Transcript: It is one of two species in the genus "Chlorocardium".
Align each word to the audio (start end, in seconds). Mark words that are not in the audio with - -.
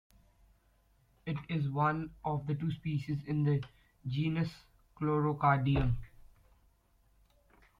It 1.27 1.37
is 1.47 1.69
one 1.69 2.09
of 2.25 2.47
two 2.47 2.71
species 2.71 3.19
in 3.27 3.43
the 3.43 3.63
genus 4.07 4.49
"Chlorocardium". 4.99 5.93